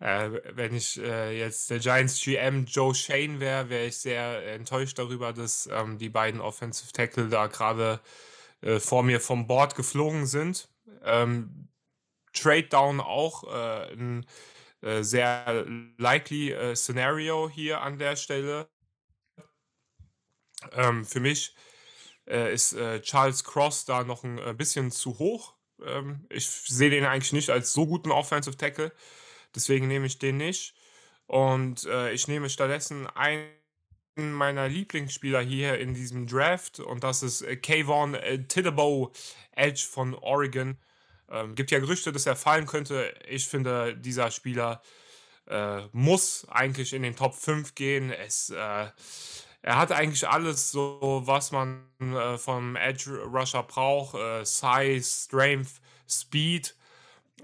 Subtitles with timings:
[0.00, 4.98] äh, wenn ich äh, jetzt der Giants GM Joe Shane wäre, wäre ich sehr enttäuscht
[4.98, 8.00] darüber, dass ähm, die beiden Offensive Tackle da gerade
[8.62, 10.68] äh, vor mir vom Board geflogen sind.
[11.04, 11.68] Ähm,
[12.32, 14.26] Trade Down auch äh, ein
[14.82, 15.66] äh, sehr
[15.98, 18.68] likely äh, Szenario hier an der Stelle.
[20.72, 21.54] Ähm, für mich
[22.26, 25.54] ist Charles Cross da noch ein bisschen zu hoch.
[25.86, 28.92] Ähm, ich sehe den eigentlich nicht als so guten Offensive Tackle.
[29.54, 30.74] Deswegen nehme ich den nicht.
[31.26, 33.50] Und äh, ich nehme stattdessen einen
[34.16, 36.80] meiner Lieblingsspieler hier in diesem Draft.
[36.80, 38.38] Und das ist äh, Kayvon äh,
[39.52, 40.78] Edge von Oregon.
[41.30, 43.14] Ähm, gibt ja Gerüchte, dass er fallen könnte.
[43.28, 44.82] Ich finde, dieser Spieler
[45.46, 48.10] äh, muss eigentlich in den Top 5 gehen.
[48.10, 48.88] Es, äh,
[49.62, 55.80] er hat eigentlich alles, so was man äh, vom Edge Rusher braucht: äh, Size, Strength,
[56.08, 56.76] Speed.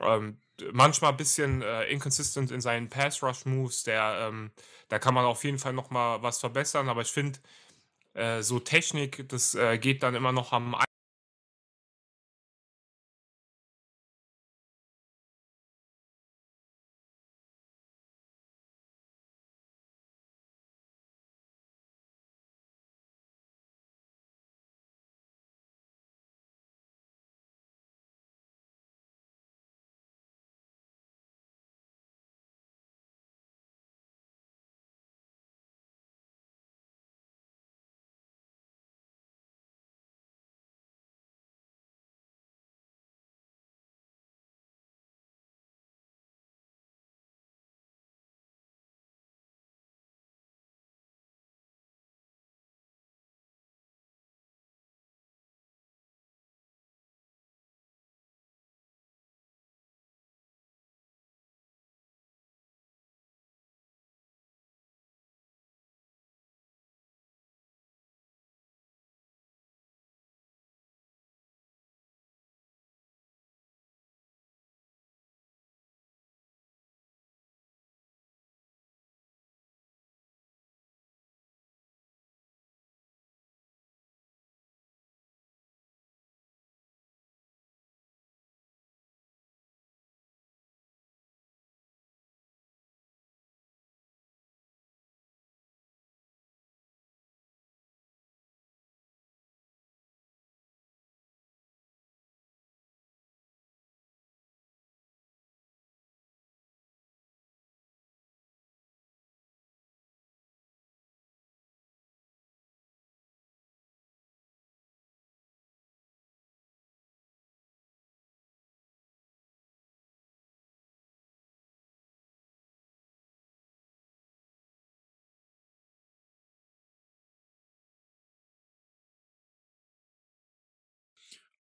[0.00, 0.38] Ähm,
[0.72, 3.84] manchmal ein bisschen äh, inconsistent in seinen Pass Rush Moves.
[3.84, 4.52] Der, ähm,
[4.88, 6.88] da kann man auf jeden Fall noch mal was verbessern.
[6.88, 7.38] Aber ich finde,
[8.14, 10.76] äh, so Technik, das äh, geht dann immer noch am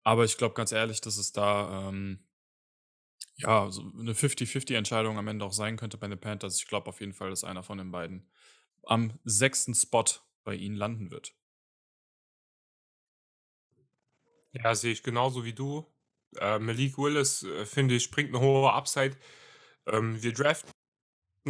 [0.06, 2.20] Aber ich glaube ganz ehrlich, dass es da, ähm,
[3.38, 6.58] ja, so 'ne 50-50 Entscheidung am Ende auch sein könnte bei den Panthers.
[6.58, 8.30] Ich glaube auf jeden Fall, dass einer von den beiden
[8.86, 10.06] am sechsten Spot
[10.44, 11.34] bei ihnen landen wird.
[14.56, 15.86] Ja, sehe ich genauso wie du.
[16.40, 19.18] Äh, Malik Willis, äh, finde ich, bringt 'ne hohe Upside.
[19.88, 20.72] Ähm, wir draften,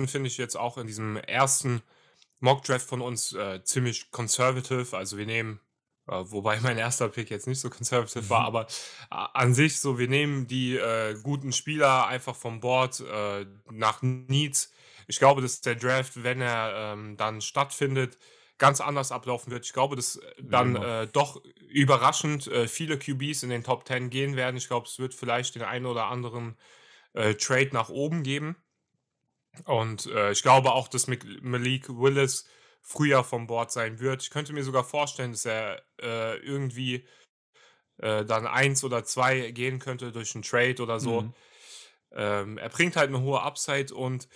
[0.08, 1.82] finde ich, jetzt auch in diesem ersten
[2.42, 4.98] Mock-Draft von uns, äh, ziemlich conservative.
[4.98, 5.60] Also, wir nehmen
[6.08, 8.68] wobei mein erster Pick jetzt nicht so conservative war, aber
[9.10, 14.02] a an sich so, wir nehmen die, äh, guten Spieler einfach vom Board, äh, nach
[14.02, 14.72] Needs.
[15.08, 18.18] Ich glaube, dass der Draft, wenn er, ähm, dann stattfindet,
[18.58, 19.66] ganz anders ablaufen wird.
[19.66, 21.02] Ich glaube, dass Wie dann, immer.
[21.02, 24.58] äh, doch überraschend, äh, viele QBs in den Top 10 gehen werden.
[24.58, 26.58] Ich glaube, es wird vielleicht den einen oder anderen,
[27.14, 28.56] äh, Trade nach oben geben.
[29.66, 32.48] Und, äh, ich glaube auch, dass Malik Willis
[32.84, 34.24] früher vom Board sein wird.
[34.24, 37.08] Ich könnte mir sogar vorstellen, dass er, äh, irgendwie,
[38.00, 41.26] äh, dann 1 oder 2 gehen könnte durch 'n Trade oder so.
[41.26, 41.34] Mhm.
[42.14, 44.30] Ähm, er bringt halt 'ne hohe Upside und,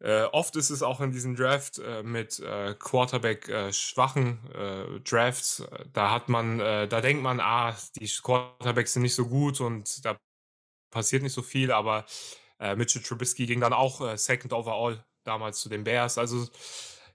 [0.00, 5.00] äh, oft ist es auch in diesem Draft, äh, mit, äh, Quarterback, äh, schwachen, äh,
[5.02, 5.60] Drafts.
[5.60, 10.04] Äh, da hat man da denkt man: „Ah, die Quarterbacks sind nicht so gut und
[10.06, 10.18] da
[10.92, 12.06] passiert nicht so viel“, aber,
[12.76, 16.18] Mitchell Trubisky ging dann auch, Second overall damals zu den Bears.
[16.18, 16.48] Also,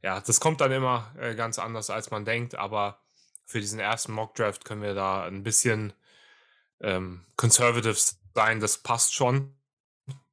[0.05, 3.01] ja, das kommt dann immer, äh, ganz anders, als man denkt, aber
[3.45, 5.93] für diesen ersten Mock-Draft können wir da 'n bisschen,
[6.81, 7.95] ähm, conservative
[8.35, 8.59] sein.
[8.61, 9.55] Das passt schon.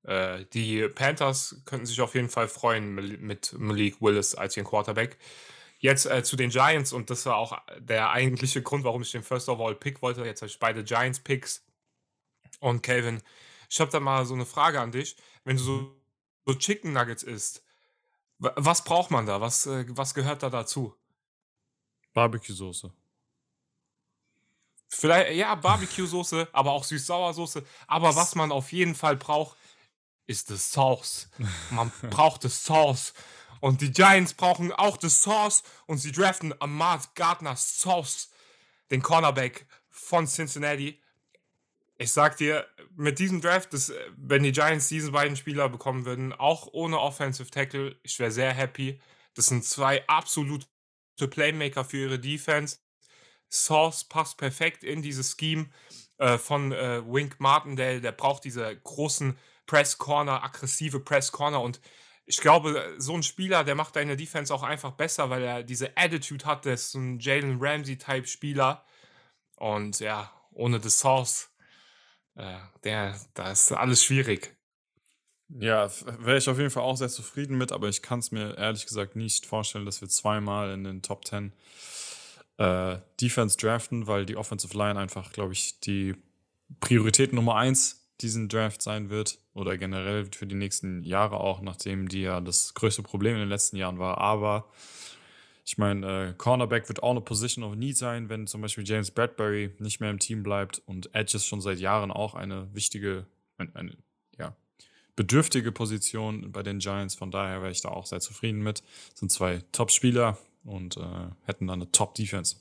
[0.04, 5.18] Äh, die Panthers könnten sich auf jeden Fall freuen mit Malik Willis als ihren Quarterback.
[5.80, 9.22] Jetzt, äh, zu den Giants und das war auch der eigentliche Grund, warum ich den
[9.24, 10.24] First Overall Pick wollte.
[10.24, 11.66] Jetzt habe ich beide Giants Picks
[12.60, 13.22] und Calvin
[13.70, 15.16] Ich habe da mal so eine Frage an dich.
[15.44, 15.96] Wenn du so
[16.46, 17.64] so Chicken Nuggets isst,
[18.42, 19.40] was braucht man da?
[19.40, 20.94] Was, äh was gehört da dazu?
[22.12, 22.92] Barbecue-Soße.
[24.88, 27.64] Viellei ja, Barbecue-Soße, aber auch Süß-Sauer-Soße.
[27.86, 29.56] Aber was man auf jeden Fall braucht,
[30.26, 31.28] ist die Sauce.
[31.70, 33.14] Man braucht die Sauce.
[33.60, 38.28] Und die Giants brauchen auch die Sauce und sie draften Ahmad Gardner Sauce,
[38.90, 41.00] den Cornerback von Cincinnati.
[42.02, 46.04] Ich sag dir, mit diesem Draft, das, äh, wenn die Giants diese beiden Spieler bekommen
[46.04, 49.00] würden, auch ohne Offensive Tackle, ich wäre sehr happy.
[49.34, 50.66] Das sind zwei absolute
[51.30, 52.78] Playmaker für ihre Defense.
[53.48, 55.70] Sauce passt perfekt in dieses Scheme
[56.18, 58.00] äh, von äh, Wink Martindale.
[58.00, 61.60] Der braucht diese großen Press Corner, aggressive Press Corner.
[61.60, 61.80] Und
[62.26, 65.96] ich glaube, so ein Spieler, der macht deine Defense auch einfach besser, weil er diese
[65.96, 66.64] Attitude hat.
[66.64, 68.84] Der ist so ein Jalen Ramsey-Type Spieler.
[69.54, 71.51] Und ja, ohne die Sauce,
[72.34, 74.56] äh, der, da ist alles schwierig.
[75.48, 75.90] Ja,
[76.20, 78.86] wäre ich auf jeden Fall auch sehr zufrieden mit, aber ich kann es mir ehrlich
[78.86, 81.52] gesagt nicht vorstellen, dass wir zweimal in den Top 10
[82.56, 86.14] äh, Defense draften, weil die Offensive Line einfach, glaube ich, die
[86.80, 92.08] Priorität Nummer 1 diesen Draft sein wird oder generell für die nächsten Jahre auch, nachdem
[92.08, 94.18] die ja das größte Problem in den letzten Jahren war.
[94.18, 94.70] Aber
[95.64, 99.10] ich meine, äh, Cornerback wird auch eine Position of Need sein, wenn zum Beispiel James
[99.10, 103.26] Bradbury nicht mehr im Team bleibt und Edge ist schon seit Jahren auch eine wichtige,
[103.58, 103.96] eine, eine
[104.38, 104.56] ja,
[105.14, 107.14] bedürftige Position bei den Giants.
[107.14, 108.82] Von daher wäre ich da auch sehr zufrieden mit.
[109.10, 112.56] Das sind zwei Top-Spieler und äh, hätten dann eine Top-Defense.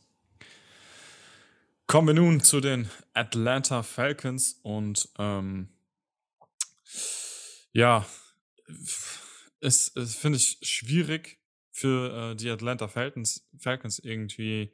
[1.88, 5.70] Kommen wir nun zu den Atlanta Falcons und ähm,
[7.74, 8.06] ja,
[9.60, 11.40] es, es finde ich schwierig
[11.72, 14.74] für äh, die Atlanta Falcons, Falcons irgendwie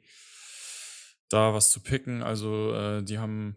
[1.28, 2.22] da was zu picken.
[2.22, 3.56] Also äh, die haben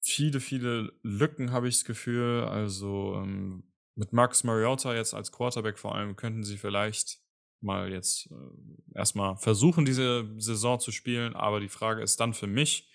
[0.00, 2.44] viele, viele Lücken, habe ich das Gefühl.
[2.44, 7.18] Also ähm, mit Marcus Mariota jetzt als Quarterback vor allem könnten sie vielleicht
[7.60, 11.34] mal jetzt äh, erstmal versuchen, diese Saison zu spielen.
[11.34, 12.90] Aber die Frage ist dann für mich,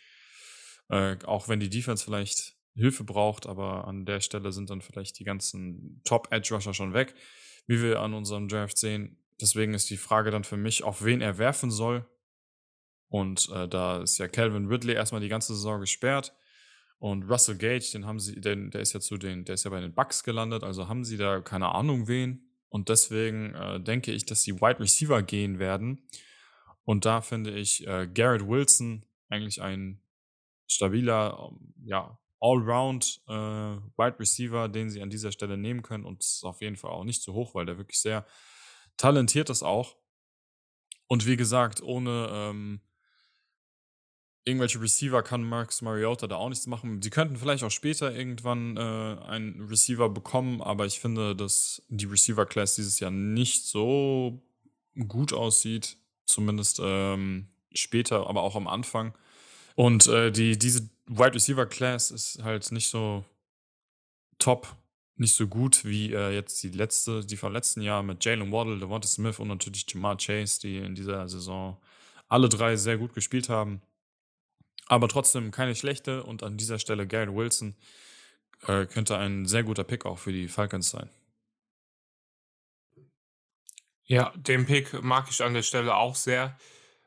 [0.89, 5.17] äh, auch wenn die Defense vielleicht Hilfe braucht, aber an der Stelle sind dann vielleicht
[5.17, 7.15] die ganzen Top-Edge-Rusher schon weg,
[7.65, 9.17] wie wir an unserem Draft sehen.
[9.39, 12.05] Deswegen ist die Frage dann für mich, auf wen er werfen soll.
[13.09, 16.33] Und äh, da ist ja Calvin Ridley erstmal die ganze Saison gesperrt.
[16.99, 19.69] Und Russell Gage, den haben sie, den, der ist ja zu den, der ist ja
[19.69, 22.49] bei den Bucks gelandet, also haben sie da keine Ahnung wen.
[22.69, 26.01] Und deswegen äh, denke ich, dass sie Wide Receiver gehen werden.
[26.83, 30.01] Und da finde ich äh, Garrett Wilson eigentlich ein
[30.67, 36.05] stabiler, ähm, ja, Allround äh, Wide Receiver, den sie an dieser Stelle nehmen können.
[36.05, 38.25] Und ist auf jeden Fall auch nicht zu hoch, weil der wirklich sehr
[38.97, 39.95] talentiert ist auch.
[41.07, 42.81] Und wie gesagt, ohne ähm,
[44.47, 47.01] irgendwelche Receiver kann Marcus Mariota da auch nichts machen.
[47.01, 52.05] Sie könnten vielleicht auch später irgendwann äh, einen Receiver bekommen, aber ich finde, dass die
[52.05, 54.41] Receiver-Class dieses Jahr nicht so
[55.07, 55.97] gut aussieht.
[56.25, 59.13] Zumindest ähm, später, aber auch am Anfang.
[59.75, 63.23] Und äh, die, diese Wide Receiver Class ist halt nicht so
[64.39, 64.75] top,
[65.19, 68.79] nicht so gut wie äh, jetzt die letzte, die vom letzten Jahr mit Jalen Waddle,
[68.79, 71.77] Devonta Smith und natürlich Jamar Chase, die in dieser Saison
[72.27, 73.81] alle drei sehr gut gespielt haben.
[74.87, 77.75] Aber trotzdem keine schlechte und an dieser Stelle Garrett Wilson
[78.67, 81.09] äh, könnte ein sehr guter Pick auch für die Falcons sein.
[84.03, 86.57] Ja, den Pick mag ich an der Stelle auch sehr.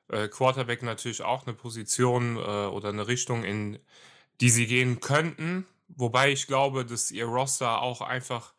[0.09, 3.79] Äh, Quarterback natürlich auch eine Position äh, oder eine Richtung, in
[4.41, 5.67] die sie gehen könnten.
[5.97, 8.55] Wobei ich glaube, dass ihr Roster auch einfach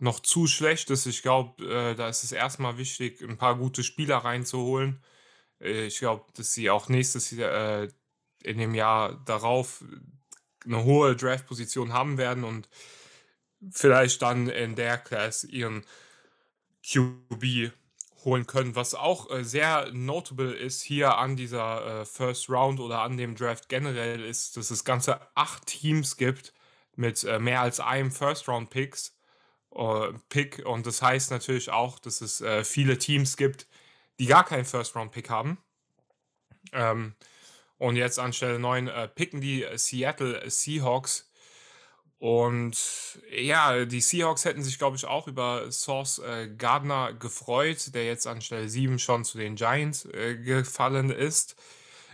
[0.00, 1.06] noch zu schlecht ist.
[1.06, 5.02] Ich glaube, äh, da ist es erstmal wichtig, ein paar gute Spieler reinzuholen.
[5.60, 7.88] Äh, ich glaube, dass sie auch nächstes Jahr, äh,
[8.42, 9.84] in dem Jahr darauf
[10.64, 12.68] eine hohe Draft-Position haben werden und
[13.70, 15.84] vielleicht dann in der Class ihren
[16.84, 17.72] QB
[18.24, 18.74] holen können.
[18.74, 23.36] Was auch äh, sehr notable ist hier an dieser äh, First Round oder an dem
[23.36, 26.52] Draft generell ist, dass es ganze acht Teams gibt
[26.96, 29.16] mit äh, mehr als einem First Round Picks.
[29.74, 33.66] äh, Pick und das heißt natürlich auch, dass es äh, viele Teams gibt,
[34.18, 35.58] die gar keinen First Round Pick haben.
[36.72, 37.14] Ähm,
[37.78, 41.28] und jetzt an Stelle 9 äh, picken die Seattle Seahawks.
[42.18, 48.04] Und ja, die Seahawks hätten sich, glaube ich, auch über Source äh, Gardner gefreut, der
[48.06, 51.56] jetzt an Stelle 7 schon zu den Giants äh, gefallen ist.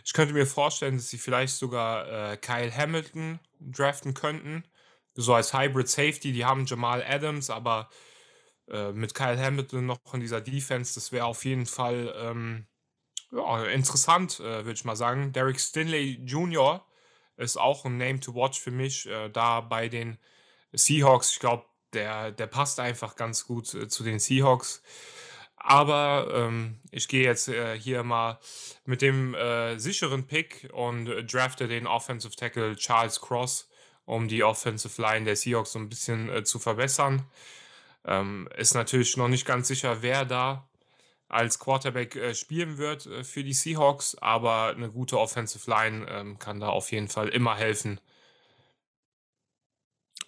[0.09, 4.65] Ich könnte mir vorstellen, dass sie vielleicht sogar äh, Kyle Hamilton draften könnten.
[5.15, 6.33] So als Hybrid Safety.
[6.33, 7.91] Die haben Jamal Adams, aber
[8.69, 12.67] äh, mit Kyle Hamilton noch in dieser Defense, das wäre auf jeden Fall ähm,
[13.33, 15.35] ja, interessant, äh, würde ich mal sagen.
[15.35, 16.83] Derek Stinley Jr.
[17.37, 20.17] ist auch ein Name to watch für mich, äh, da bei den
[20.73, 21.33] Seahawks.
[21.33, 24.83] Ich glaube, der, der passt einfach ganz gut äh, zu den Seahawks.
[25.61, 28.39] Aber ähm, ich gehe jetzt äh, hier mal
[28.85, 33.69] mit dem äh, sicheren Pick und äh, drafte den Offensive Tackle Charles Cross,
[34.05, 37.25] um die Offensive Line der Seahawks so ein bisschen äh, zu verbessern.
[38.05, 40.69] Ähm, ist natürlich noch nicht ganz sicher, wer da
[41.29, 46.39] als Quarterback äh, spielen wird äh, für die Seahawks, aber eine gute Offensive Line ähm,
[46.39, 48.01] kann da auf jeden Fall immer helfen.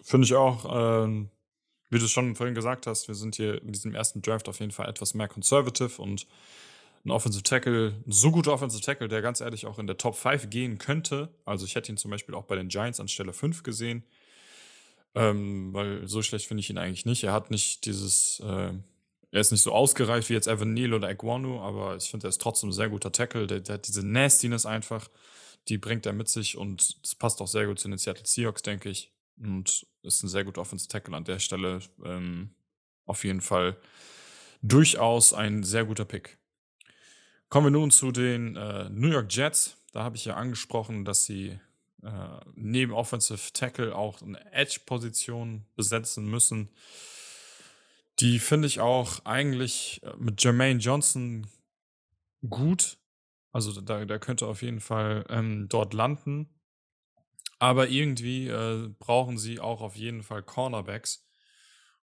[0.03, 1.03] Finde ich auch.
[1.03, 1.29] Ähm,
[1.91, 4.71] wie du schon vorhin gesagt hast, wir sind hier in diesem ersten Draft auf jeden
[4.71, 6.25] Fall etwas mehr conservative und
[7.05, 10.15] ein Offensive Tackle, ein so guter Offensive Tackle, der ganz ehrlich auch in der Top
[10.15, 11.29] 5 gehen könnte.
[11.45, 14.03] Also ich hätte ihn zum Beispiel auch bei den Giants an Stelle 5 gesehen.
[15.13, 17.23] Ähm, weil so schlecht finde ich ihn eigentlich nicht.
[17.25, 18.71] Er hat nicht dieses, äh,
[19.31, 22.29] er ist nicht so ausgereift wie jetzt Evan Neal oder Iguanu, aber ich finde, er
[22.29, 23.47] ist trotzdem ein sehr guter Tackle.
[23.47, 25.09] Der, der, hat diese Nastiness einfach,
[25.67, 28.61] die bringt er mit sich und es passt auch sehr gut zu den Seattle Seahawks,
[28.61, 29.11] denke ich.
[29.37, 31.79] Und ist ein sehr guter Offensive Tackle an der Stelle.
[32.03, 32.51] Ähm,
[33.05, 33.77] auf jeden Fall
[34.61, 36.37] durchaus ein sehr guter Pick.
[37.49, 39.77] Kommen wir nun zu den äh, New York Jets.
[39.91, 41.59] Da habe ich ja angesprochen, dass sie
[42.03, 46.69] äh, neben Offensive Tackle auch eine Edge-Position besetzen müssen.
[48.19, 51.47] Die finde ich auch eigentlich äh, mit Jermaine Johnson
[52.47, 52.97] gut.
[53.51, 56.49] Also da, der könnte auf jeden Fall ähm, dort landen.
[57.61, 61.27] Aber irgendwie äh, brauchen sie auch auf jeden Fall Cornerbacks.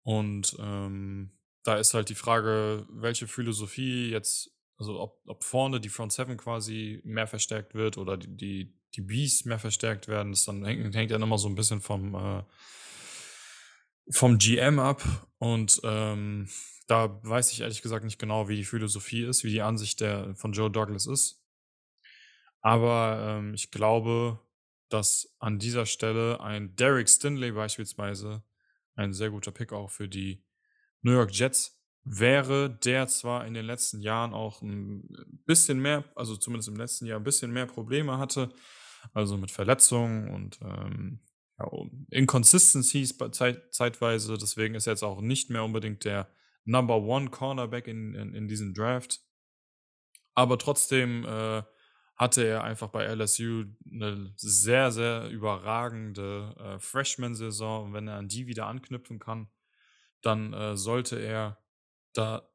[0.01, 5.89] Und ähm, da ist halt die Frage, welche Philosophie jetzt, also ob, ob vorne die
[5.89, 10.31] Front Seven quasi mehr verstärkt wird oder die, die, die Bs mehr verstärkt werden.
[10.31, 12.43] Das dann hängt, hängt ja nochmal so ein bisschen vom, äh,
[14.09, 15.03] vom GM ab.
[15.37, 16.47] Und ähm,
[16.87, 20.33] da weiß ich ehrlich gesagt nicht genau, wie die Philosophie ist, wie die Ansicht der,
[20.35, 21.43] von Joe Douglas ist.
[22.61, 24.39] Aber ähm, ich glaube,
[24.93, 28.43] dass an dieser Stelle ein Derek Stinley beispielsweise
[28.95, 30.43] ein sehr guter Pick auch für die
[31.01, 35.07] New York Jets wäre, der zwar in den letzten Jahren auch ein
[35.45, 38.49] bisschen mehr, also zumindest im letzten Jahr ein bisschen mehr Probleme hatte,
[39.13, 41.19] also mit Verletzungen und ähm,
[41.59, 41.69] ja,
[42.09, 46.27] Inconsistencies zeit, zeitweise, deswegen ist er jetzt auch nicht mehr unbedingt der
[46.65, 49.21] Number One Cornerback in, in, in diesem Draft.
[50.33, 51.63] Aber trotzdem äh,
[52.21, 57.85] hatte er einfach bei LSU eine sehr, sehr überragende äh, Freshman-Saison.
[57.85, 59.49] Und wenn er an die wieder anknüpfen kann,
[60.21, 61.57] dann äh, sollte er
[62.13, 62.47] da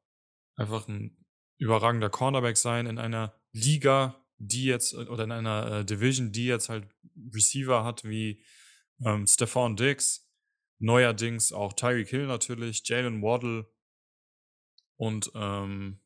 [0.54, 1.26] einfach ein
[1.58, 6.46] überragender Cornerback sein in einer Liga, die jetzt, äh, oder in einer äh, Division, die
[6.46, 6.86] jetzt halt
[7.34, 8.44] Receiver hat wie
[9.04, 10.30] ähm, Stephon Diggs,
[10.78, 13.68] neuerdings auch Tyreek Hill natürlich, Jalen Waddle
[14.94, 15.98] und ähm,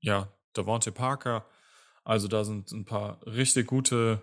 [0.00, 1.46] ja, Devontae Parker.
[2.04, 4.22] Also da sind ein paar richtig gute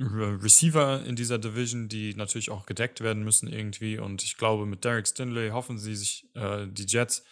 [0.00, 3.98] Receiver in dieser Division, die natürlich auch gedeckt werden müssen irgendwie.
[3.98, 7.24] Und ich glaube, mit Derek Stinley hoffen sie sich, äh, die Jets,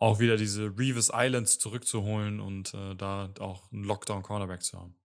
[0.00, 4.96] auch wieder diese Revis Islands zurückzuholen und äh, da auch einen Lockdown-Cornerback zu haben.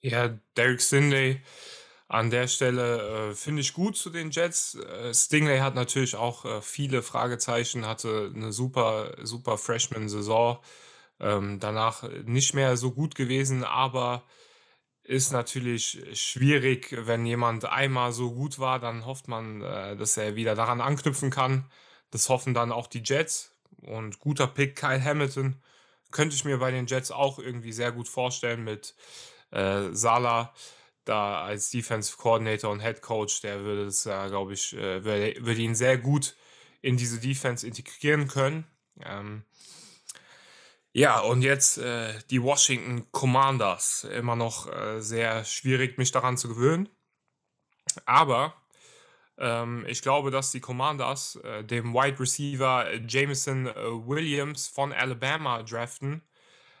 [0.00, 1.40] Ja, Derek Stinley
[2.08, 4.76] an der Stelle äh, finde ich gut zu den Jets.
[4.76, 10.58] Äh, Stingley hat natürlich auch äh, viele Fragezeichen, hatte eine super, super Freshman-Saison.
[11.20, 14.24] Ähm, danach nicht mehr so gut gewesen, aber
[15.02, 20.36] ist natürlich schwierig, wenn jemand einmal so gut war, dann hofft man, äh, dass er
[20.36, 21.70] wieder daran anknüpfen kann.
[22.10, 23.54] Das hoffen dann auch die Jets.
[23.82, 25.62] Und guter Pick, Kyle Hamilton,
[26.10, 28.94] könnte ich mir bei den Jets auch irgendwie sehr gut vorstellen mit
[29.50, 30.52] äh, Salah
[31.04, 33.40] da als Defensive Coordinator und Head Coach.
[33.40, 36.36] Der würde es, ja, glaube ich, äh, würde, würde ihn sehr gut
[36.82, 38.66] in diese Defense integrieren können.
[39.04, 39.44] Ähm,
[40.96, 44.04] ja, und jetzt äh, die Washington Commanders.
[44.04, 46.88] Immer noch äh, sehr schwierig, mich daran zu gewöhnen.
[48.06, 48.54] Aber
[49.36, 55.62] ähm, ich glaube, dass die Commanders äh, dem Wide Receiver Jameson äh, Williams von Alabama
[55.64, 56.22] draften.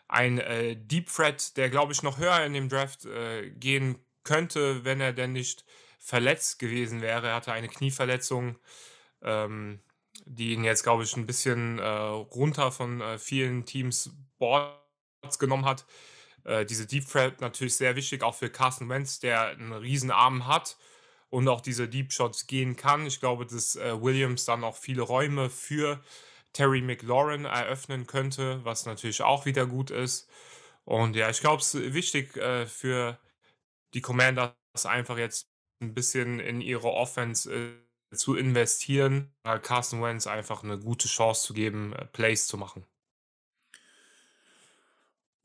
[0.08, 4.82] Ein äh, Deep Threat, der, glaube ich, noch höher in dem Draft äh, gehen könnte,
[4.86, 5.66] wenn er denn nicht
[5.98, 7.28] verletzt gewesen wäre.
[7.28, 8.58] Er hatte eine Knieverletzung.
[9.20, 9.82] Ähm,
[10.24, 15.64] die ihn jetzt, glaube ich, ein bisschen äh, runter von äh, vielen Teams Boards genommen
[15.64, 15.84] hat.
[16.44, 20.46] Äh, diese Deep Threat natürlich sehr wichtig, auch für Carson Wentz, der einen riesen Arm
[20.46, 20.76] hat
[21.28, 23.06] und auch diese Deep Shots gehen kann.
[23.06, 26.02] Ich glaube, dass äh, Williams dann auch viele Räume für
[26.52, 30.28] Terry McLaurin eröffnen könnte, was natürlich auch wieder gut ist.
[30.84, 33.18] Und ja, ich glaube, es ist wichtig äh, für
[33.94, 35.48] die Commanders einfach jetzt
[35.82, 41.46] ein bisschen in ihre Offense äh, zu investieren, halt Carson Wentz einfach eine gute Chance
[41.46, 42.84] zu geben, äh, Plays zu machen.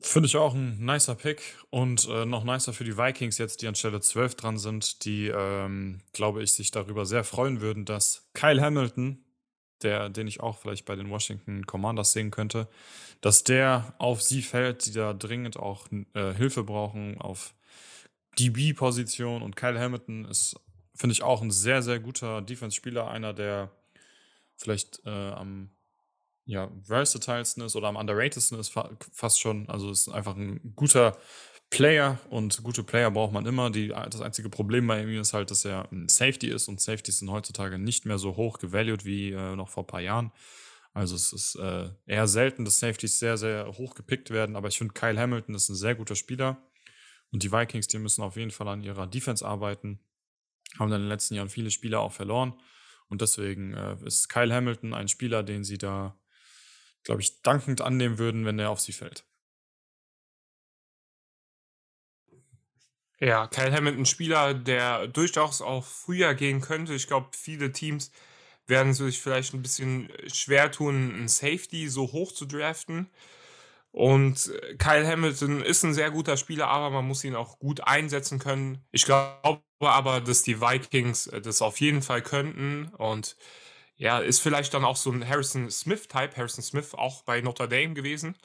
[0.00, 3.68] Finde ich auch ein nicer Pick und, äh, noch nicer für die Vikings jetzt, die
[3.68, 8.28] an Stelle 12 dran sind, die, ähm, glaube ich, sich darüber sehr freuen würden, dass
[8.34, 9.24] Kyle Hamilton,
[9.82, 12.68] der den ich auch vielleicht bei den Washington Commanders sehen könnte,
[13.20, 17.54] dass der auf sie fällt, die da dringend auch, äh, Hilfe brauchen auf
[18.38, 20.56] DB-Position und Kyle Hamilton ist,
[21.02, 23.70] finde ich, auch ein sehr, sehr guter Defense-Spieler, einer, der
[24.56, 25.70] vielleicht, äh, am
[26.44, 28.72] ja, versatilsten ist oder am underratedsten ist
[29.12, 29.68] fast schon.
[29.68, 31.18] Also ist einfach ein guter
[31.70, 33.70] Player und gute Player braucht man immer.
[33.70, 37.18] Die, das einzige Problem bei ihm ist halt, dass er ein Safety ist und Safeties
[37.18, 40.32] sind heutzutage nicht mehr so hoch gevalued wie äh, noch vor ein paar Jahren.
[40.94, 44.78] Also es ist äh, eher selten, dass Safeties sehr, sehr hoch gepickt werden, aber ich
[44.78, 46.62] finde Kyle Hamilton ist ein sehr guter Spieler
[47.32, 50.00] und die Vikings, die müssen auf jeden Fall an ihrer Defense arbeiten.
[50.78, 52.54] Haben in den letzten Jahren viele Spieler auch verloren
[53.08, 56.16] und deswegen äh, ist Kyle Hamilton ein Spieler, den sie da
[57.04, 59.24] glaube ich, dankend annehmen würden, wenn er auf sie fällt.
[63.18, 66.94] Ja, Kyle Hamilton, Spieler, der durchaus auch früher gehen könnte.
[66.94, 68.10] Ich glaube, viele Teams
[68.66, 73.10] werden sich vielleicht ein bisschen schwer tun, einen Safety so hoch zu draften.
[73.92, 78.38] Und Kyle Hamilton ist ein sehr guter Spieler, aber man muss ihn auch gut einsetzen
[78.38, 78.84] können.
[78.90, 82.86] Ich glaube aber, dass die Vikings das auf jeden Fall könnten.
[82.96, 83.36] Und
[83.96, 86.36] ja, ist vielleicht dann auch so ein Harrison Smith-Type.
[86.36, 88.36] Harrison Smith auch bei Notre Dame gewesen.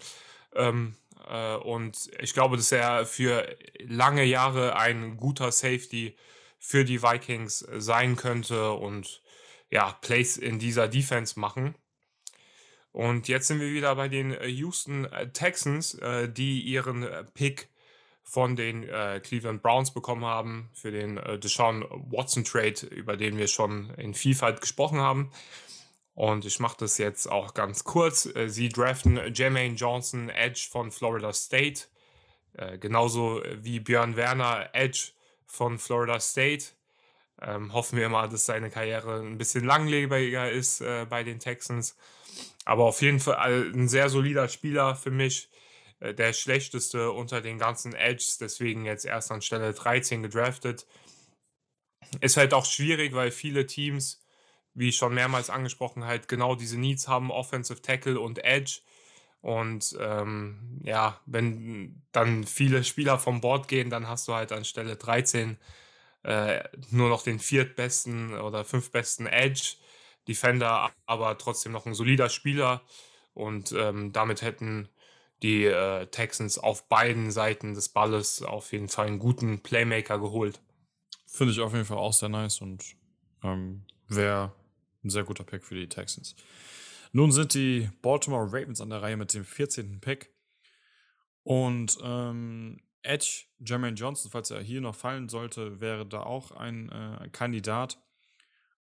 [0.56, 0.96] Ähm,
[1.28, 6.16] äh, und ich glaube, dass er für lange Jahre ein guter Safety
[6.60, 9.22] für die Vikings sein könnte und
[9.70, 11.76] ja, Plays in dieser Defense machen.
[12.92, 17.70] Und jetzt sind wir wieder bei den Houston Texans, äh, die ihren Pick
[18.30, 23.38] von den äh, Cleveland Browns bekommen haben für den äh, Deshaun Watson Trade, über den
[23.38, 25.32] wir schon in Vielfalt gesprochen haben.
[26.14, 28.26] Und ich mache das jetzt auch ganz kurz.
[28.26, 31.84] Äh, sie draften Jermaine Johnson, Edge von Florida State,
[32.58, 35.12] äh, genauso wie Björn Werner, Edge
[35.46, 36.66] von Florida State.
[37.42, 41.96] Ähm, hoffen wir mal, dass seine Karriere ein bisschen langlebiger ist äh, bei den Texans.
[42.66, 45.50] Aber auf jeden Fall ein sehr solider Spieler für mich
[46.00, 50.86] äh, der schlechteste unter den ganzen Edges, deswegen jetzt erst an Stelle 13 gedraftet.
[52.22, 54.26] Ist halt auch schwierig, weil viele Teams,
[54.74, 58.82] wie schon mehrmals angesprochen, halt genau diese Needs haben, Offensive Tackle und Edge.
[59.42, 64.66] Und ähm, ja, wenn dann viele Spieler vom Board gehen, dann hast du halt an
[64.66, 65.58] Stelle 13
[66.24, 69.78] äh, nur noch den viertbesten oder fünftbesten Edge
[70.28, 72.82] Defender, aber trotzdem noch ein solider Spieler.
[73.34, 74.90] Und ähm, damit hätten
[75.44, 80.60] die äh, Texans auf beiden Seiten des Balles auf jeden Fall einen guten Playmaker geholt.
[81.26, 82.84] Finde ich auf jeden Fall auch sehr nice und
[83.44, 84.54] ähm, wäre
[85.04, 86.36] ein sehr guter Pick für die Texans.
[87.12, 90.00] Nun sind die Baltimore Ravens an der Reihe mit dem 14.
[90.02, 90.34] Pick.
[91.44, 96.90] Und ähm, Edge, Jermaine Johnson, falls er hier noch fallen sollte, wäre da auch ein
[96.90, 97.98] äh, Kandidat.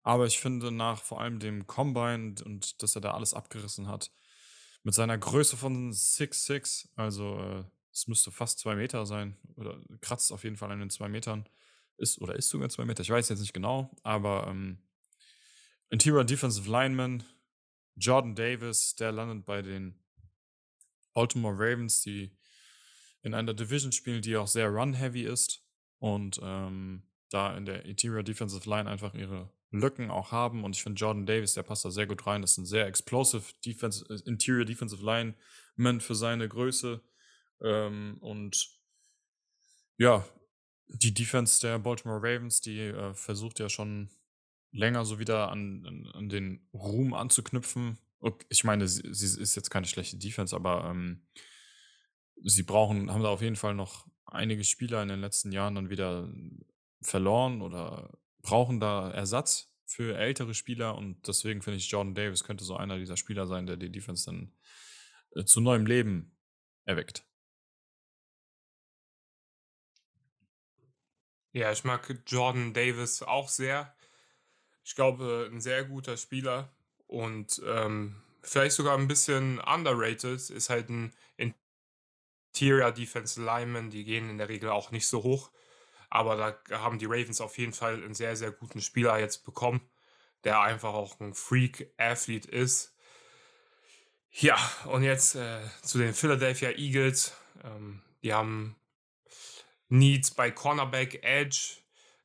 [0.02, 4.10] Aber ich finde nach vor allem dem Combine und dass er da alles abgerissen hat,
[4.84, 10.32] mit seiner Größe von 6'6, also äh, es müsste fast zwei Meter sein, oder kratzt
[10.32, 11.48] auf jeden Fall an den zwei Metern.
[11.96, 14.78] Ist oder ist sogar zwei Meter, ich weiß jetzt nicht genau, aber ähm,
[15.90, 17.22] Interior Defensive Lineman
[17.96, 19.94] Jordan Davis, der landet bei den
[21.12, 22.36] Baltimore Ravens, die
[23.22, 25.64] in einer Division spielen, die auch sehr run-heavy ist
[25.98, 29.48] und ähm, da in der Interior Defensive Line einfach ihre
[29.78, 30.64] Lücken auch haben.
[30.64, 32.42] Und ich finde Jordan Davis, der passt da sehr gut rein.
[32.42, 37.02] Das ist ein sehr explosive Defense, äh, Interior Defensive Lineman für seine Größe.
[37.62, 38.68] Ähm, und
[39.98, 40.24] ja,
[40.88, 44.10] die Defense der Baltimore Ravens, die äh, versucht ja schon
[44.72, 47.98] länger so wieder an, an, an den Ruhm anzuknüpfen.
[48.20, 51.26] Okay, ich meine, sie, sie, ist jetzt keine schlechte Defense, aber ähm,
[52.42, 55.90] sie brauchen, haben da auf jeden Fall noch einige Spieler in den letzten Jahren dann
[55.90, 56.28] wieder
[57.00, 62.62] verloren oder brauchen da Ersatz für ältere Spieler und deswegen finde ich, Jordan Davis könnte
[62.62, 64.52] so einer dieser Spieler sein, der die Defense dann
[65.34, 66.36] äh, zu neuem Leben
[66.84, 67.26] erweckt.
[71.52, 73.94] Ja, ich mag Jordan Davis auch sehr.
[74.84, 76.72] Ich glaube, ein sehr guter Spieler
[77.06, 80.50] und ähm, vielleicht sogar ein bisschen underrated.
[80.50, 85.50] Ist halt ein Interior Defense Lineman, die gehen in der Regel auch nicht so hoch.
[86.14, 86.36] Aber
[86.68, 89.80] da haben die Ravens auf jeden Fall einen sehr, sehr guten Spieler jetzt bekommen,
[90.44, 92.94] der einfach auch ein Freak-Athlete ist.
[94.30, 97.36] Ja, und jetzt äh, zu den Philadelphia Eagles.
[97.64, 98.76] Ähm, die haben
[99.88, 101.78] Needs bei Cornerback, Edge.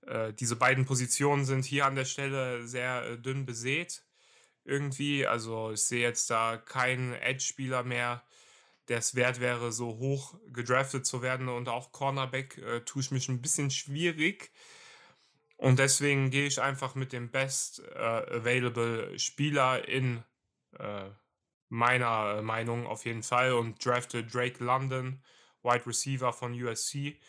[0.06, 4.04] Äh, diese beiden Positionen sind hier an der Stelle sehr äh, dünn besät.
[4.66, 5.26] Irgendwie.
[5.26, 8.22] Also ich sehe jetzt da keinen Edge-Spieler mehr,
[8.90, 11.48] der es wert wäre, so hoch gedraftet zu werden.
[11.48, 14.52] Und auch Cornerback äh, tue ich mich ein bisschen schwierig.
[15.58, 20.24] Und deswegen gehe ich einfach mit dem Best äh, Available Spieler in
[20.78, 21.10] äh,
[21.70, 25.24] meiner Meinung auf jeden Fall und drafte Drake London,
[25.62, 27.20] Wide Receiver von USC.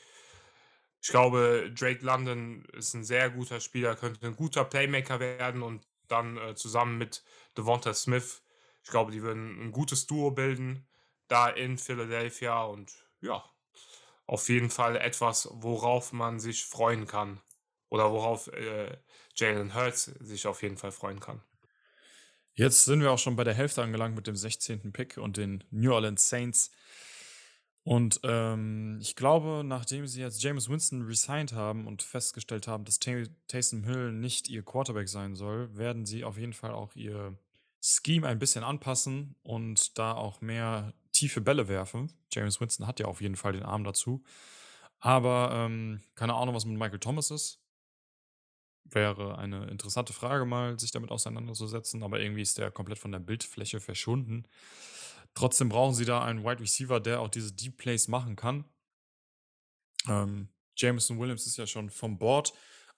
[1.03, 5.87] Ich glaube, Drake London ist ein sehr guter Spieler, könnte ein guter Playmaker werden und
[6.09, 7.25] dann äh, zusammen mit
[7.57, 8.43] Devonta Smith,
[8.83, 10.87] ich glaube, die würden ein gutes Duo bilden
[11.31, 13.45] da in Philadelphia und ja,
[14.27, 17.41] auf jeden Fall etwas, worauf man sich freuen kann
[17.89, 18.97] oder worauf äh,
[19.35, 21.43] Jalen Hurts sich auf jeden Fall freuen kann.
[22.55, 24.93] Jetzt sind wir auch schon bei der Hälfte angelangt mit dem 16.
[24.93, 26.71] Pick und den New Orleans Saints.
[27.83, 32.99] Und ähm, ich glaube, nachdem sie jetzt James Winston resigned haben und festgestellt haben, dass
[33.01, 37.39] Taysom Hill nicht ihr Quarterback sein soll, werden sie auf jeden Fall auch ihr
[37.81, 42.11] Scheme ein bisschen anpassen und da auch mehr tiefe Bälle werfen.
[42.33, 44.23] James Winston hat ja auf jeden Fall den Arm dazu.
[44.99, 47.61] Aber ähm, keine Ahnung, was mit Michael Thomas ist.
[48.85, 52.03] Wäre eine interessante Frage, mal sich damit auseinanderzusetzen.
[52.03, 54.47] Aber irgendwie ist der komplett von der Bildfläche verschwunden.
[55.35, 58.65] Trotzdem brauchen sie da einen Wide Receiver, der auch diese Deep Plays machen kann.
[60.09, 62.55] Ähm, Jameson Williams ist ja schon vom Board.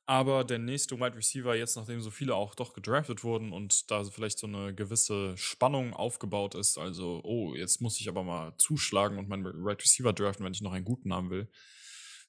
[0.07, 4.03] Aber der nächste Wide Receiver, jetzt nachdem so viele auch doch gedraftet wurden und da
[4.05, 9.19] vielleicht so eine gewisse Spannung aufgebaut ist, also, oh, jetzt muss ich aber mal zuschlagen
[9.19, 11.49] und meinen Wide Receiver draften, wenn ich noch einen guten haben will,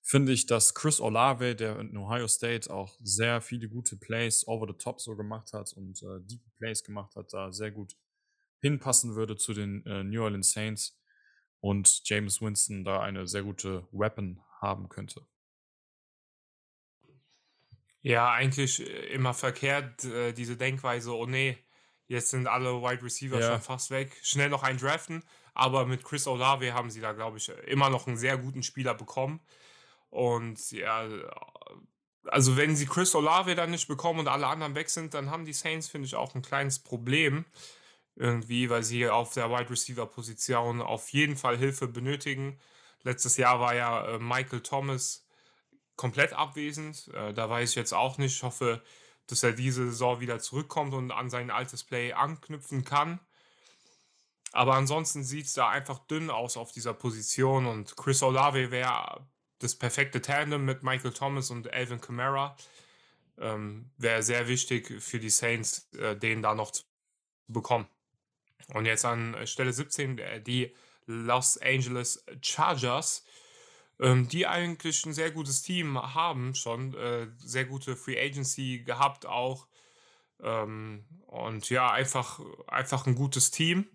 [0.03, 4.67] finde ich, dass Chris Olave, der in Ohio State auch sehr viele gute Plays over
[4.67, 7.95] the top so gemacht hat und äh, Deep Plays gemacht hat, da sehr gut
[8.61, 10.99] hinpassen würde zu den äh, New Orleans Saints
[11.59, 15.25] und James Winston da eine sehr gute Weapon haben könnte.
[18.03, 21.57] Ja, eigentlich äh, immer verkehrt, äh, diese Denkweise, oh nee,
[22.07, 23.51] jetzt sind alle Wide Receiver ja.
[23.51, 24.15] schon fast weg.
[24.21, 25.23] Schnell noch einen draften.
[25.53, 28.93] Aber mit Chris Olave haben sie da, glaube ich, immer noch einen sehr guten Spieler
[28.93, 29.39] bekommen.
[30.09, 31.07] Und ja,
[32.25, 35.45] also wenn sie Chris Olave dann nicht bekommen und alle anderen weg sind, dann haben
[35.45, 37.45] die Saints, finde ich, auch ein kleines Problem.
[38.15, 42.59] Irgendwie, weil sie auf der Wide Receiver Position auf jeden Fall Hilfe benötigen.
[43.01, 45.22] Letztes Jahr war ja äh, Michael Thomas
[45.95, 47.09] komplett abwesend.
[47.13, 48.35] Äh, da weiß ich jetzt auch nicht.
[48.35, 48.81] Ich hoffe,
[49.27, 53.19] dass er diese Saison wieder zurückkommt und an sein altes Play anknüpfen kann.
[54.51, 59.25] Aber ansonsten sieht es da einfach dünn aus auf dieser Position und Chris Olave wäre
[59.57, 62.55] das perfekte Tandem mit Michael Thomas und Alvin Kamara.
[63.39, 66.83] Ähm, wäre sehr wichtig für die Saints, äh, den da noch zu
[67.47, 67.87] bekommen.
[68.73, 70.75] Und jetzt an Stelle 17 äh, die
[71.05, 73.25] Los Angeles Chargers
[73.99, 79.67] die eigentlich ein sehr gutes Team haben schon, äh, sehr gute Free Agency gehabt auch.
[80.41, 83.87] Ähm, und ja, einfach, einfach ein gutes Team.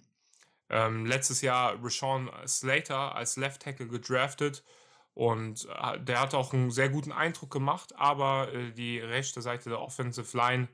[0.70, 4.64] Ähm, letztes Jahr Rashawn Slater als Left Tackle gedraftet
[5.14, 9.70] und äh, der hat auch einen sehr guten Eindruck gemacht, aber äh, die rechte Seite
[9.70, 10.68] der Offensive Line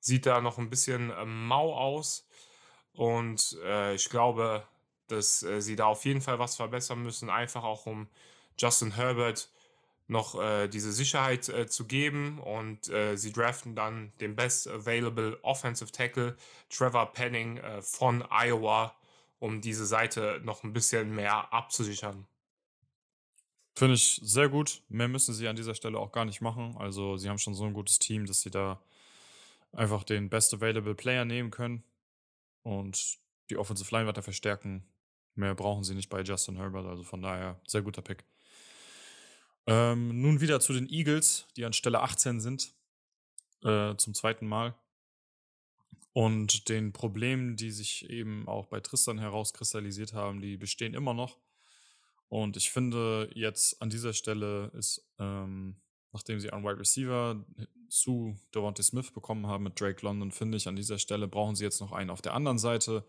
[0.00, 2.26] sieht da noch ein bisschen äh, mau aus
[2.94, 4.66] und äh, ich glaube,
[5.08, 8.08] dass sie da auf jeden Fall was verbessern müssen, einfach auch um
[8.62, 9.50] Justin Herbert
[10.06, 15.38] noch äh, diese Sicherheit äh, zu geben und äh, sie draften dann den Best Available
[15.42, 16.36] Offensive Tackle
[16.70, 18.94] Trevor Penning äh, von Iowa,
[19.40, 22.26] um diese Seite noch ein bisschen mehr abzusichern.
[23.74, 24.82] Finde ich sehr gut.
[24.88, 26.76] Mehr müssen sie an dieser Stelle auch gar nicht machen.
[26.78, 28.82] Also sie haben schon so ein gutes Team, dass sie da
[29.72, 31.82] einfach den Best Available Player nehmen können
[32.62, 34.84] und die Offensive Line weiter verstärken.
[35.34, 36.86] Mehr brauchen sie nicht bei Justin Herbert.
[36.86, 38.24] Also von daher sehr guter Pick.
[39.66, 42.74] Ähm, nun wieder zu den Eagles, die an Stelle 18 sind.
[43.62, 44.74] Äh, zum zweiten Mal.
[46.12, 51.38] Und den Problemen, die sich eben auch bei Tristan herauskristallisiert haben, die bestehen immer noch.
[52.28, 55.76] Und ich finde, jetzt an dieser Stelle ist, ähm,
[56.12, 57.44] nachdem sie einen Wide Receiver
[57.88, 61.64] zu Devontae Smith bekommen haben mit Drake London, finde ich, an dieser Stelle brauchen sie
[61.64, 63.04] jetzt noch einen auf der anderen Seite,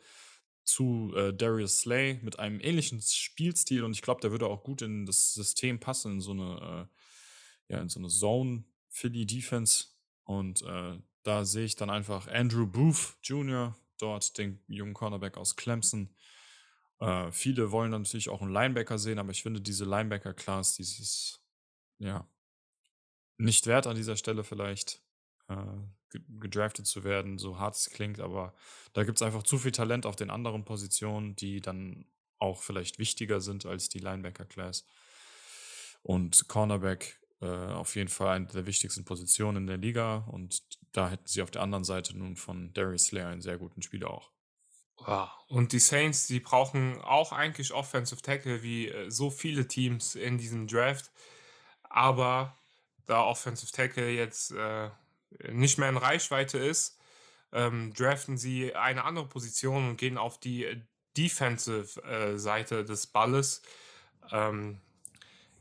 [0.64, 4.82] zu äh, Darius Slay mit einem ähnlichen Spielstil und ich glaube, der würde auch gut
[4.82, 6.90] in das System passen, in so eine,
[7.70, 9.88] äh, ja, in so eine Zone Philly Defense.
[10.24, 15.56] Und äh, da sehe ich dann einfach Andrew Booth Jr., dort den jungen Cornerback aus
[15.56, 16.10] Clemson.
[17.00, 21.42] Äh, viele wollen natürlich auch einen Linebacker sehen, aber ich finde diese Linebacker-Class, dieses,
[22.00, 22.28] ja,
[23.38, 25.02] nicht wert an dieser Stelle vielleicht
[25.48, 25.56] äh,
[26.40, 28.54] gedraftet zu werden, so hart es klingt, aber
[28.94, 32.06] da gibt es einfach zu viel Talent auf den anderen Positionen, die dann
[32.40, 34.86] auch vielleicht wichtiger sind als die Linebacker-Class.
[36.02, 41.10] Und Cornerback äh, auf jeden Fall eine der wichtigsten Positionen in der Liga und da
[41.10, 44.32] hätten sie auf der anderen Seite nun von Darius Slayer einen sehr guten Spieler auch.
[45.48, 50.38] Und die Saints, die brauchen auch eigentlich Offensive Tackle wie, äh, so viele Teams in
[50.38, 51.12] diesem Draft.
[51.84, 52.58] Aber
[53.06, 54.90] da Offensive Tackle jetzt, äh,
[55.52, 57.00] nicht mehr in Reichweite ist,
[57.54, 60.82] ähm, draften sie eine andere Position und gehen auf die äh,
[61.16, 63.62] Defensive, äh, Seite des Balles.
[64.32, 64.80] Ähm,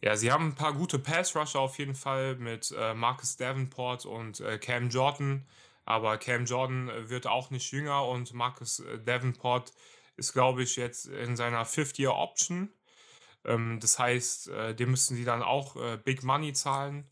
[0.01, 4.41] ja, sie haben ein paar gute Pass-Rusher auf jeden Fall mit, äh, Marcus Davenport und,
[4.41, 5.47] äh, Cam Jordan.
[5.85, 9.73] Aber Cam Jordan, äh, wird auch nicht jünger und Marcus, Davenport
[10.17, 12.73] ist, glaube ich, jetzt in seiner Fifth-Year-Option.
[13.45, 17.11] Ähm, das heißt, äh, dem müssen sie dann auch, Big Money zahlen.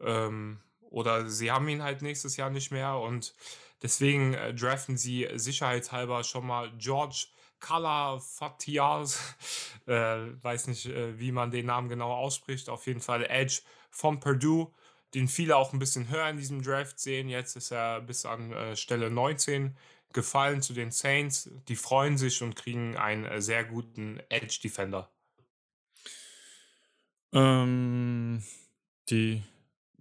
[0.00, 0.60] Ähm,
[0.92, 3.34] oder sie haben ihn halt nächstes Jahr nicht mehr und
[3.82, 7.26] deswegen, äh, draften sie sicherheitshalber schon mal George
[7.62, 9.18] Calafatias,
[9.86, 9.92] äh,
[10.42, 12.68] weiß nicht, äh, wie man den Namen genau ausspricht.
[12.68, 14.70] Auf jeden Fall Edge von Purdue,
[15.14, 17.28] den viele auch ein bisschen höher in diesem Draft sehen.
[17.28, 19.76] Jetzt ist er bis an äh, Stelle 19
[20.12, 21.50] gefallen zu den Saints.
[21.68, 25.10] Die freuen sich und kriegen einen äh, sehr guten Edge Defender.
[27.32, 28.42] Ähm,
[29.08, 29.42] die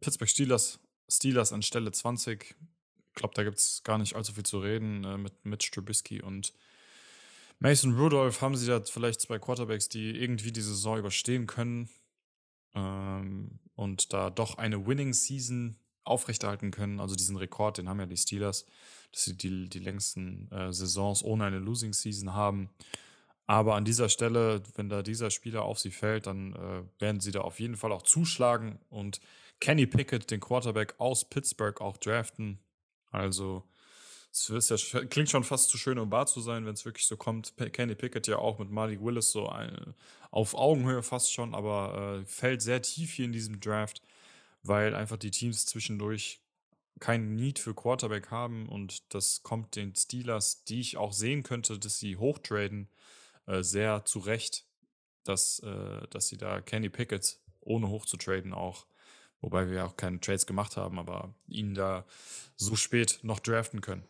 [0.02, 2.56] Pittsburgh Steelers, Steelers an Stelle 20.
[3.08, 6.22] Ich glaube, da gibt es gar nicht allzu viel zu reden äh, mit Mitch Trubisky
[6.22, 6.54] und
[7.60, 8.42] Mason Rudolph.
[8.42, 11.90] Haben sie da vielleicht zwei Quarterbacks, die irgendwie die Saison überstehen können
[12.74, 17.00] ähm, und da doch eine Winning Season aufrechterhalten können.
[17.00, 18.66] Also diesen Rekord, den haben ja die Steelers,
[19.12, 22.70] dass sie die, die längsten äh, Saisons ohne eine Losing Season haben.
[23.46, 27.32] Aber an dieser Stelle, wenn da dieser Spieler auf sie fällt, dann äh, werden sie
[27.32, 29.20] da auf jeden Fall auch zuschlagen und
[29.62, 32.60] Kenny Pickett, den Quarterback aus Pittsburgh, auch draften.
[33.12, 33.64] Also,
[34.32, 37.16] es ja, klingt schon fast zu schön, um wahr zu sein, wenn es wirklich so
[37.16, 37.54] kommt.
[37.72, 39.94] Kenny Pickett ja auch mit Malik Willis so eine,
[40.32, 44.02] auf Augenhöhe fast schon, aber äh, fällt sehr tief hier in diesem Draft,
[44.64, 46.40] weil einfach die Teams zwischendurch
[47.00, 51.78] keinen Need für Quarterback haben und das kommt den Steelers, die ich auch sehen könnte,
[51.78, 52.90] dass sie hochtraden,
[53.46, 54.66] äh, sehr zurecht,
[55.24, 58.86] dass, äh, dass sie da Kenny Pickett ohne hochzutraden auch
[59.42, 62.06] wobei wir auch keine Trades gemacht haben, aber ihn da
[62.56, 64.08] so spät noch draften können.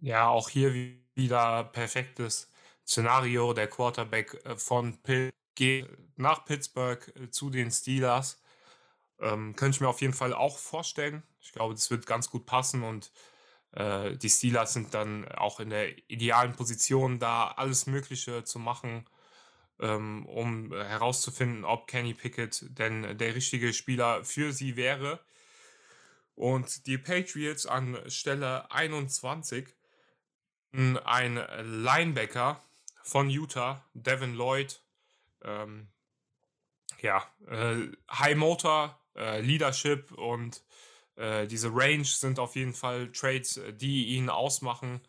[0.00, 2.48] Ja, auch hier wieder perfektes
[2.86, 3.52] Szenario.
[3.52, 5.86] Der Quarterback äh, von Pitt geht
[6.16, 8.40] nach Pittsburgh äh, zu den Steelers.
[9.20, 11.22] Ähm, könnte ich mir auf jeden Fall auch vorstellen.
[11.40, 13.12] Ich glaube, das wird ganz gut passen und
[13.72, 19.04] äh, die Steelers sind dann auch in der idealen Position, da alles Mögliche zu machen
[19.80, 25.20] ähm, um herauszufinden, ob Kenny Pickett denn der richtige Spieler für sie wäre.
[26.34, 29.68] Und die Patriots an Stelle 21
[30.72, 32.62] ein Linebacker
[33.02, 34.80] von Utah, Devin Lloyd.
[35.42, 35.88] Ähm,
[37.00, 40.62] ja, äh, High Motor, äh, Leadership und
[41.16, 45.00] äh, diese Range sind auf jeden Fall Trades, die ihn ausmachen.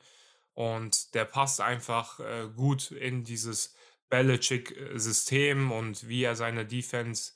[0.53, 3.75] Und der passt einfach äh, gut in dieses
[4.11, 7.31] Belichick-System und wie er seine Defense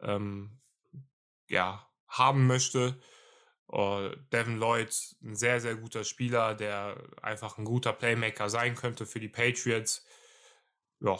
[0.00, 0.60] ähm,
[1.48, 3.00] ja, haben möchte.
[3.72, 4.92] Uh, Devin Lloyd,
[5.22, 10.04] ein sehr, sehr guter Spieler, der einfach ein guter Playmaker sein könnte für die Patriots.
[11.00, 11.18] Ja,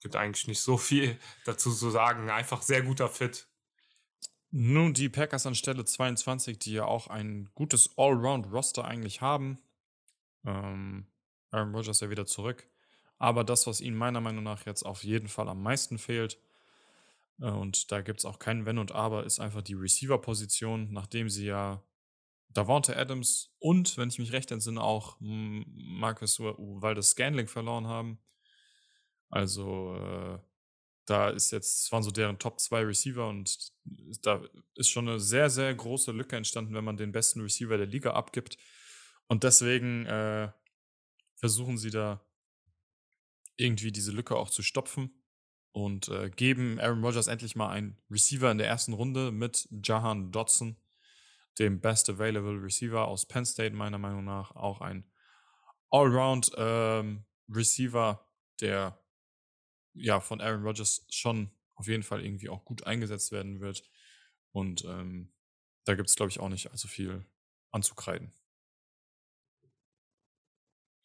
[0.00, 2.30] gibt eigentlich nicht so viel dazu zu sagen.
[2.30, 3.48] Einfach sehr guter Fit.
[4.50, 9.58] Nun, die Packers an Stelle 22, die ja auch ein gutes Allround-Roster eigentlich haben.
[10.44, 11.06] Ähm,
[11.50, 12.68] Aaron Rodgers ja wieder zurück.
[13.18, 16.38] Aber das, was ihnen meiner Meinung nach jetzt auf jeden Fall am meisten fehlt,
[17.40, 21.28] äh, und da gibt es auch kein Wenn und Aber, ist einfach die Receiver-Position, nachdem
[21.28, 21.82] sie ja
[22.50, 28.18] Davante Adams und, wenn ich mich recht entsinne, auch Marcus Waldes Scanling verloren haben.
[29.28, 30.38] Also, äh,
[31.06, 33.72] da ist jetzt, waren so deren Top 2 Receiver und
[34.22, 34.42] da
[34.74, 38.12] ist schon eine sehr, sehr große Lücke entstanden, wenn man den besten Receiver der Liga
[38.12, 38.58] abgibt.
[39.28, 40.50] Und deswegen äh,
[41.36, 42.25] versuchen sie da
[43.56, 45.22] irgendwie diese Lücke auch zu stopfen
[45.72, 50.32] und äh, geben Aaron Rodgers endlich mal einen Receiver in der ersten Runde mit Jahan
[50.32, 50.76] Dodson,
[51.58, 54.54] dem Best Available Receiver aus Penn State, meiner Meinung nach.
[54.56, 55.10] Auch ein
[55.90, 58.26] Allround ähm, Receiver,
[58.60, 58.98] der
[59.94, 63.82] ja von Aaron Rodgers schon auf jeden Fall irgendwie auch gut eingesetzt werden wird.
[64.52, 65.32] Und ähm,
[65.84, 67.24] da gibt es, glaube ich, auch nicht allzu viel
[67.70, 68.32] anzukreiden.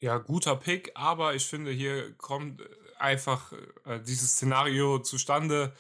[0.01, 2.65] Ja, guter Pick, aber ich finde, hier kommt äh,
[2.97, 3.53] einfach
[3.85, 5.73] äh, dieses Szenario zustande,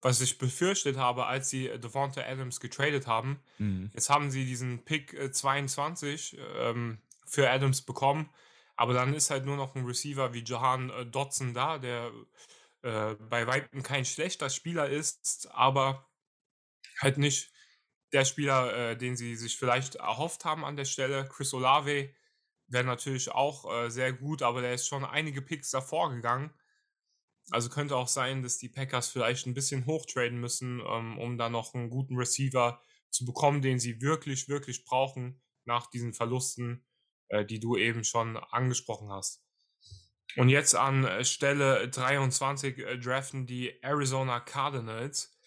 [0.00, 3.40] was ich befürchtet habe, als sie Devonta Adams getradet haben.
[3.58, 3.90] Mhm.
[3.92, 8.30] Jetzt haben sie diesen Pick äh, 22 ähm, für Adams bekommen,
[8.76, 12.12] aber dann ist halt nur noch ein Receiver wie Johan äh, Dotson da, der
[12.82, 16.08] äh, bei weitem kein schlechter Spieler ist, aber
[17.00, 17.50] halt nicht
[18.12, 21.28] der Spieler, äh, den sie sich vielleicht erhofft haben an der Stelle.
[21.28, 22.10] Chris Olave
[22.68, 26.52] wäre natürlich auch äh, sehr gut, aber der ist schon einige Picks davor gegangen.
[27.50, 31.50] Also könnte auch sein, dass die Packers vielleicht ein bisschen hochtraden müssen, ähm, um da
[31.50, 36.86] noch einen guten Receiver zu bekommen, den sie wirklich, wirklich brauchen nach diesen Verlusten,
[37.28, 39.44] äh, die du eben schon angesprochen hast.
[40.36, 45.38] Und jetzt an äh, Stelle 23 äh, draften die Arizona Cardinals.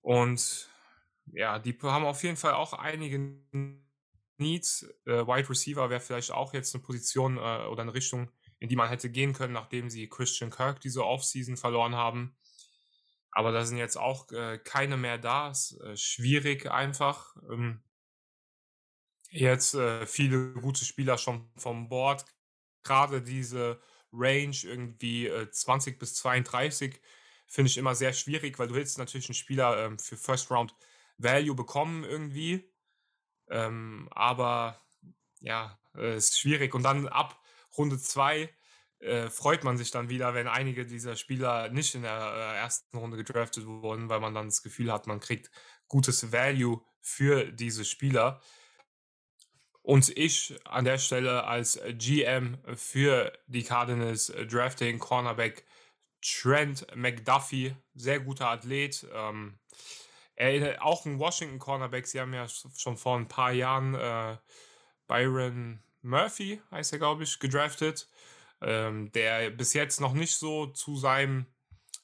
[0.00, 0.68] Und
[1.32, 3.18] ja, die haben auf jeden Fall auch einige
[4.38, 4.86] Needs.
[5.06, 8.76] Äh, Wide Receiver wäre vielleicht auch jetzt eine Position äh, oder eine Richtung, in die
[8.76, 12.36] man hätte gehen können, nachdem sie Christian Kirk diese Offseason verloren haben.
[13.30, 15.50] Aber da sind jetzt auch äh, keine mehr da.
[15.50, 17.34] Ist äh, schwierig einfach.
[17.50, 17.82] Ähm,
[19.30, 22.24] jetzt äh, viele gute Spieler schon vom Board.
[22.84, 23.80] Gerade diese
[24.12, 27.00] Range irgendwie äh, 20 bis 32
[27.48, 30.74] finde ich immer sehr schwierig, weil du willst natürlich einen Spieler ähm, für First Round
[31.18, 32.72] Value bekommen irgendwie.
[33.48, 34.80] Ähm, aber
[35.40, 36.74] ja, äh, ist schwierig.
[36.74, 37.40] Und dann ab
[37.76, 38.50] Runde 2
[39.00, 42.96] äh, freut man sich dann wieder, wenn einige dieser Spieler nicht in der äh, ersten
[42.96, 45.50] Runde gedraftet wurden, weil man dann das Gefühl hat, man kriegt
[45.88, 48.40] gutes Value für diese Spieler.
[49.82, 55.66] Und ich an der Stelle als GM für die Cardinals Drafting Cornerback
[56.22, 59.06] Trent McDuffie, sehr guter Athlet.
[59.12, 59.58] Ähm,
[60.36, 62.06] er, auch ein Washington Cornerback.
[62.06, 64.36] Sie haben ja schon vor ein paar Jahren äh,
[65.06, 68.08] Byron Murphy, heißt er, glaube ich, gedraftet.
[68.60, 71.46] Ähm, der bis jetzt noch nicht so zu seinem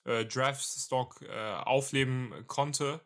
[0.04, 3.00] äh, Draftstock äh, aufleben konnte.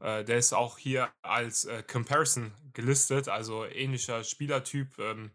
[0.00, 4.98] Äh, der ist auch hier als äh, Comparison gelistet, also ähnlicher Spielertyp.
[4.98, 5.32] Ähm,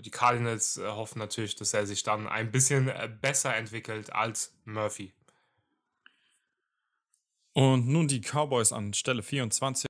[0.00, 4.54] die Cardinals äh, hoffen natürlich, dass er sich dann ein bisschen äh, besser entwickelt als
[4.64, 5.12] Murphy.
[7.58, 9.87] Und nun die Cowboys an Stelle 24.